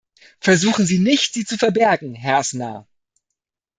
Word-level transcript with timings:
Versuchen 0.39 0.87
Sie 0.87 0.97
nicht, 0.97 1.35
sie 1.35 1.45
zu 1.45 1.59
verbergen, 1.59 2.15
Herr 2.15 2.37
Aznar. 2.37 2.87